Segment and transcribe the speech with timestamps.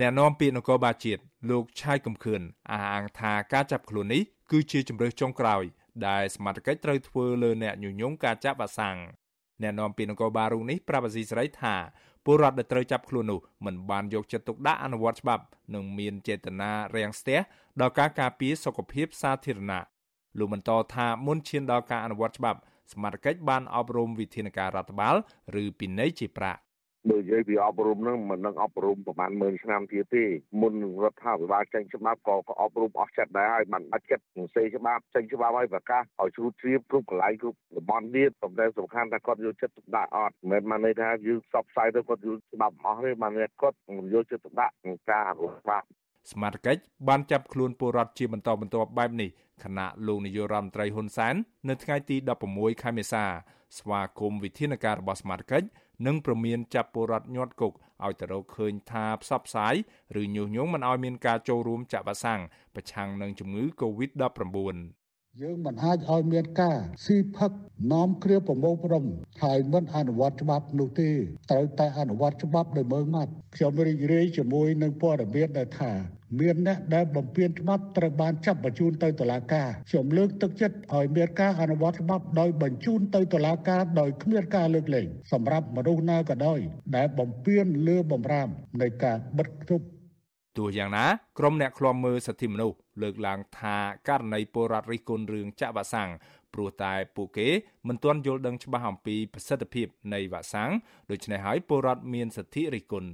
[0.00, 5.62] អ្នកនាំពាក្យនគរបាលជាតិលោកឆៃកំខឿនអះអាងថាការចាប់ខ្លួននេះគឺជាជំរើសចុងក្រោយ
[6.08, 8.98] ដែលសមត្ថកិច្ចត្រូវធ្វើលើអ្នកញុយញងការចាក់វ៉ាក់សាំង
[9.62, 11.74] អ្នកនាំពាក្យនគរបាលរុងនេះប្រាប់អាស៊ីសេរីថា
[12.24, 15.44] ពលរដ្ឋដែលត្រូវចាប់ខ្លួននោះមិនបានយកចិត្តទុកដាក់អនុវត្តច្បាប់
[15.74, 17.38] និងមានចេតនារាំងស្ទះ
[17.80, 19.84] ដល់ការការពារសុខភាពសាធារណៈ
[20.38, 22.58] លោកបន្តថាមុនឈានដល់ការអនុវត្តច្បាប់
[22.92, 25.16] សមាជិកបានអប់រំវិធានការរដ្ឋបាល
[25.62, 26.60] ឬពិន័យជាប្រាក់
[27.10, 30.24] បើនិយាយពីអប់រំហ្នឹងមិននឹងអប់រំប្រហែល10000ឆ្នាំទៀតទេ
[30.60, 43.76] មុនរដ្ឋាភិបាលចេញច្បាប់ក៏ក៏អប់រំអស់ចិត្តដែរហើយបានបាច់ចិត្តនឹងសេច្បាប់ចេញច្បាប់ឲ្យប្រកាសឲ្យជ្រួតជ្រាបគ្រប់កន្លែងគ្រប់តំបន់ទៀតសំដែងសំខាន់ថាគាត់យកចិត្តទុកដាក់អត់មិនមែនមកន័យថាយើងផ្សព្វផ្សាយទៅគាត់យកច្បាប់អស់ទេបានគាត់
[44.14, 45.86] យកចិត្តទុកដាក់ក្នុងការអនុវត្តច្បាប់
[46.32, 46.76] សមាជិក
[47.08, 49.30] បានចាប់ខ្លួនពលរដ្ឋជាបន្តបន្ទាប់បែបនេះ
[49.64, 51.34] ខណៈលោកនាយករដ្ឋមន្ត្រីហ៊ុនសែន
[51.68, 52.16] នៅថ្ងៃទី
[52.50, 53.24] 16ខែមេសា
[53.78, 55.62] ស្វាគមន៍វិធានការរបស់សមាជិក
[56.06, 57.72] និងប្រមានចាប់ពលរដ្ឋញាត់គុក
[58.04, 59.74] ឲ្យទៅរកឃើញថាផ្សព្វផ្សាយ
[60.20, 62.40] ឬញុះញង់មិនឲ្យមានការចូលរួមចាក់វ៉ាក់សាំង
[62.74, 65.03] ប្រឆាំងនឹងជំងឺ Covid-19
[65.42, 67.50] យើងមិនអាចឲ្យមានការស៊ីផឹក
[67.92, 69.04] នាំគ្រាប្រមូលផ្ដុំ
[69.42, 71.10] ហើយមិនអនុវត្តច្បាប់នោះទេ
[71.50, 75.92] ត្រូវតែអនុវត្តច្បាប់ដោយមើងម៉ាត់ខ្ញុំរីករាយជាមួយនឹងព័ត៌មានដែលថា
[76.40, 86.60] មានអ្នកដែលបំពានច្បាប់ត្រូវបានចាប់បញ្ជូនទៅតុលាការខ្ញុំលើកទឹកចិត្តឲ្យមានការអនុវត្តច្បាប់ដោយបញ្ជូនទៅតុលាការដោយគ្មានការលើកលែងសម្រាប់មនុស្សណាក៏ដោយ
[86.96, 88.48] ដែលបំពានលើបំរាម
[88.80, 89.84] នៃការបិទគប់
[90.58, 91.06] ទោះយ៉ាងណា
[91.38, 93.76] ក្រុមអ្នកឃ្លាំមើលសិទ្ធិមនុស្ស លើកឡើងថា
[94.08, 96.10] ករណីពលរដ្ឋរិះគន់រឿងចាក់វ៉ាក់សាំង
[96.54, 97.48] ព្រោះតែពួកគេ
[97.88, 100.70] មិនទាន់យល់ដឹងច្បាស់អំពីប្រសិទ្ធភាពនៃវ៉ាក់សាំង
[101.10, 103.10] ដូច្នេះហើយពលរដ្ឋមានសិទ្ធិរិះគន់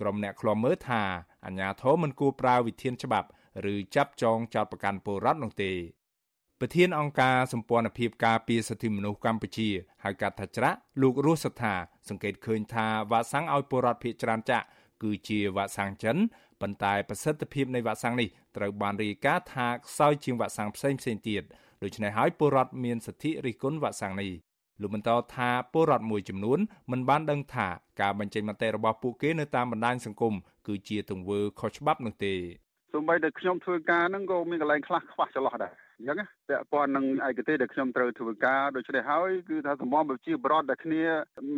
[0.00, 1.02] ក្រុមអ្នកឃ្លាំមើលថា
[1.46, 3.28] អាជ្ញាធរមិនគួរប្រើវិធានច្បាប់
[3.72, 5.72] ឬចាប់ចងចោតប្រកាន់ពលរដ្ឋនោះទេ
[6.60, 9.68] ប្រធានអង្គការសម្ព័ន្ធភាពការពារសិទ្ធិមនុស្សកម្ពុជា
[10.04, 11.74] ហៅកាត់ថាច្រាក់លោករស់សថា
[12.08, 14.66] សង្កេតឃើញថាវ៉ាក់សាំងឲ្យពលរដ្ឋភៀសច្រើនចាក់
[15.02, 16.16] គឺជាវ៉ាក់សាំងចិន
[16.62, 21.42] ប៉ុន្តែប្រសិទ្ធភាពនៃវ៉ាក់សាំងនេះត្រូវបានរាយការណ៍ថាខ្សោយជាងវ៉ាក់សាំងផ្សេងផ្សេងទៀត
[21.82, 24.32] ដូច្នេះហើយពលរដ្ឋមានសិទ្ធិរិះគន់វ៉ាក់សាំងនេះ
[24.80, 26.58] លោកបន្តថាពលរដ្ឋមួយចំនួន
[26.90, 27.68] មិនបានដឹងថា
[28.00, 30.34] ការបញ្ចេញមតិរបស់ពួកគេនៅតាមបណ្ដាញសង្គម
[30.66, 32.34] គឺជាទង្វើខុសច្បាប់នោះទេ
[32.92, 41.02] សូម្បីតែខ្ញុំធ្វើការហ្នឹងក៏មានកន្លែងខ្លះខ្វះចន្លោះដែរ អញ្ចឹងពាក់ព័ន្ធនឹងឯកទេសដែលខ្ញុំត្រូវធ្វើការដូច្នេះហើយគឺថាសម្បំប្រជាប្រដ្ឋដែលគ្នា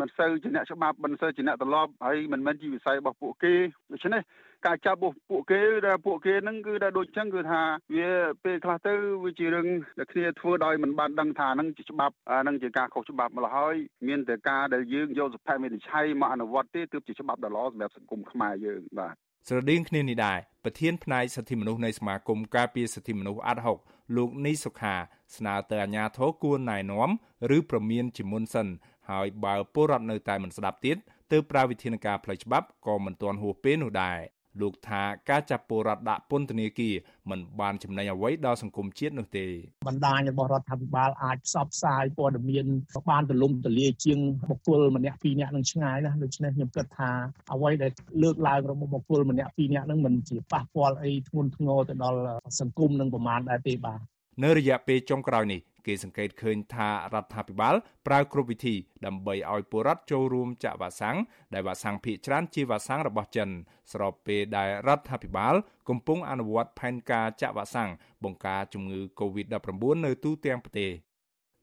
[0.00, 3.54] មិនសូវជាអ្នកច្បាប់មិនសូវជាអ្នកត្រឡប់ហើយមិនមែនជាវិស័យរបស់ពួកគេ
[3.92, 4.22] ដូច្នេះ
[4.66, 7.62] ការចាប់របស់ពួកគេដែលពួកគេហ្នឹងគឺដែលដូចចឹងគឺថា
[7.96, 8.10] វា
[8.44, 8.92] ពេលខ្លះទៅ
[9.24, 9.66] វាជារឿង
[9.98, 13.76] ដែលគ្នាធ្វើដោយមិនបានដឹងថាហ្នឹងជាច្បាប់ហ្នឹងជាការខុសច្បាប់ម្ល៉េះហើយ
[14.08, 19.14] មានតែការដែលយើងយកសុភមវិនិច្ឆ័យមកអនុវត្តទេទើបជាច្បាប់ដ៏ល្អសម្រាប់សង្គមខ្មែរយើងបាទ
[19.48, 23.78] ស្រដៀងគ្នានេះដែរប្រធានផ្នែកសិទ្ធិមនុស្សនៃសមាគមការពារសិទ្ធិមនុស្សអាត់ហុក
[24.16, 24.94] លោកនីសុខា
[25.36, 27.10] ស្នើទៅអាជ្ញាធរគួរណែនាំ
[27.56, 28.68] ឬប្រមានជាមុនសិន
[29.10, 30.96] ហើយបើពលរដ្ឋនៅតែមិនស្ដាប់ទៀត
[31.32, 34.18] ទើបប្រើវិធានការផ្លូវច្បាប់ក៏មិនទាន់ហួសពេលនោះដែរ
[34.60, 36.94] លោកថាការចាប់ពលរដ្ឋដាក់ពន្ធនាគារ
[37.30, 39.46] មិនបានចំណេញអ្វីដល់សង្គមជាតិនោះទេ
[39.88, 42.66] បណ្ដាញរបស់រដ្ឋាភិបាលអាចផ្សព្វផ្សាយព័ត៌មាន
[43.10, 44.18] បានទូលំទូលាយជាង
[44.48, 47.10] បុគ្គលម្នាក់ពីរនាក់នឹងឆ្ងាយណាដូច្នេះខ្ញុំគិតថា
[47.52, 52.20] អ្វីដែលលើកឡើងរបស់បុគ្គលម្នាក់ពីរនាក់នឹងមិនជាប៉ះពាល់អីធ្ងន់ធ្ងរទៅដល់
[52.60, 54.00] សង្គមនឹងប្រមាណដែរទេបាទ
[54.42, 57.74] នៅរយៈពេលចុងក្រោយនេះគេសង្កេតឃើញថារដ្ឋាភិបាល
[58.06, 58.74] ប្រើគ្រប់វិធី
[59.06, 61.16] ដើម្បីឲ្យពលរដ្ឋចូលរួមចាក់វ៉ាក់សាំង
[61.54, 63.48] ដែលវ៉ាក់សាំងភាគច្រើនជាវ៉ាក់សាំងរបស់ចិន
[63.92, 65.54] ស្របពេលដែលរដ្ឋាភិបាល
[65.88, 67.90] កំពុងអនុវត្តផែនការចាក់វ៉ាក់សាំង
[68.24, 69.68] បង្ការជំងឺ Covid-19
[70.04, 70.90] នៅទូទាំងប្រទេស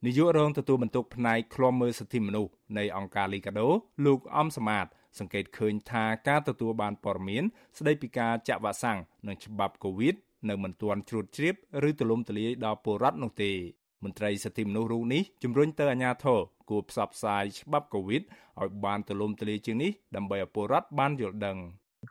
[0.05, 3.67] នាយករងទទួលបន្ទុកផ្នែកឃ្លាំមើលសិទ្ធិមនុស្សនៃអង្គការលីកាដូ
[4.05, 4.85] លោកអំសមាត
[5.19, 7.43] សង្កេតឃើញថាការទទួលបានព័ត៌មាន
[7.77, 8.97] ស្ដីពីការចាក់វ៉ាក់សាំង
[9.27, 10.15] និងច្បាប់ COVID
[10.49, 11.55] នៅមិនទាន់ជ្រួតជ្រាប
[11.89, 13.51] ឬទូលំទូលាយដល់ពលរដ្ឋនោះទេ
[14.03, 16.39] មន្ត្រីសិទ្ធិមនុស្សរូបនេះជំរុញទៅអាជ្ញាធរ
[16.69, 18.21] គួរផ្សព្វផ្សាយច្បាប់កូវីដ
[18.61, 21.57] ឲ្យបានទូលំទូលាយជាងនេះដើម្បីឲ្យពលរដ្ឋបានយល់ដឹង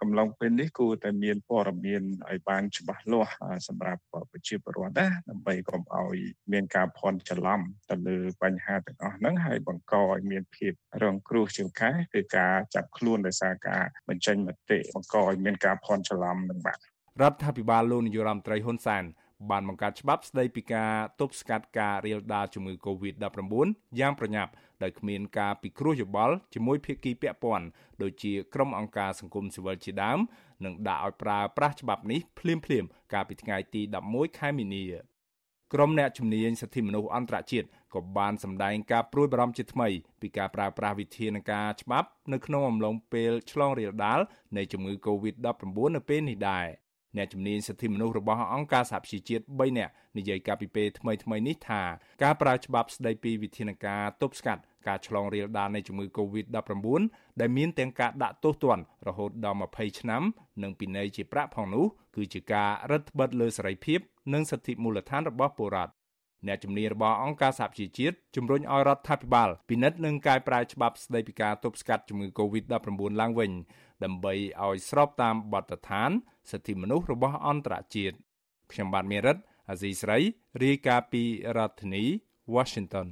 [0.00, 3.32] កំឡុងពេលនេះគួរតែមានព័ត៌មានឲ្យបានច្បាស់លាស់
[3.68, 6.16] សម្រាប់ប្រជាពលរដ្ឋណាដើម្បីកុំឲ្យ
[6.52, 7.60] មានការភ័ន្តច្រឡំ
[7.90, 10.72] ទៅលើបញ្ហាទាំងអស់ហ្នឹងហើយបង្កឲ្យមានភាព
[11.02, 16.78] រងគ្រោះជាងការគឺការចាប់ខ្លួនដោយសារការបញ្ចេញមតិបង្កឲ្យមានការភ័ន្តច្រឡំនឹងបាទ
[17.22, 19.04] រដ្ឋាភិបាលលោកនាយរដ្ឋមន្ត្រីហ៊ុនសែន
[19.50, 23.66] បានបង្កើតច្បាប់ស្តីពីការទប់ស្កាត់ការរាលដាលជំងឺ Covid-19
[23.98, 24.50] យ៉ាងប្រញាប់
[24.82, 27.66] ដោយគ្មានការពិគ្រោះយោបល់ជាមួយភាគីពាក់ព័ន្ធ
[28.02, 30.18] ដូចជាក្រុមអង្គការសង្គមស៊ីវិលជាដើម
[30.64, 34.84] និងដាក់ឲ្យប្រើប្រាស់ច្បាប់នេះភ្លាមៗកាលពីថ្ងៃទី11ខែមីនា
[35.74, 39.88] ក្រុមអ្នកជំនាញសិទ្ធិមនុស្សអន្តរជាតិក៏បានសម្ដែងការព្រួយបារម្ភជាថ្មី
[40.20, 44.20] ពីការប្រើប្រាស់វិធានការច្បាប់នៅក្នុងអំឡុងពេលឆ្លងរាលដាល
[44.56, 45.64] នៃជំងឺ Covid-19
[45.96, 46.66] នៅពេលនេះដែរ
[47.16, 51.82] អ្នកជំនាញសិទ្ធិមនុស្សរបស់អង្គការសហប្រជាជាតិ3នាក់និយាយកាលពីពេលថ្មីៗនេះថា
[52.22, 57.00] ការប្រើច្បាប់ស្តីពីវិធានការទប់ស្កាត់ការឆ្លងរាលដាលនៃជំងឺ Covid-19
[57.40, 60.22] ដែលមានទាំងការដាក់ទោសទណ្ឌរហូតដល់20ឆ្នាំ
[60.62, 61.86] និងពិន័យជាប្រាក់ផងនោះ
[62.16, 64.00] គឺជាការរឹតបន្តឹងលើសេរីភាព
[64.34, 65.92] និងសិទ្ធិមូលដ្ឋានរបស់ពលរដ្ឋ
[66.46, 73.50] អ្នកជំនាញរបស់អង្គការសហប្រជាជាតិជំរុញឲ្យរដ្ឋាភិបាលពិនិត្យនិងកែប្រែច្បាប់ស្តីពីការទប់ស្កាត់ជំងឺ Covid-19 ឡើងវិញ
[74.04, 74.34] ដើម្បី
[74.64, 76.10] ឲ្យស្របតាមបទដ្ឋាន
[76.50, 78.16] សិទ្ធិមនុស្សរបស់អន្តរជាតិ
[78.72, 79.36] ខ្ញុំបាទមេរិត
[79.70, 80.18] អាស៊ីស្រី
[80.62, 81.22] រាយការណ៍ពី
[81.56, 82.04] រដ្ឋធានី
[82.54, 83.06] Washington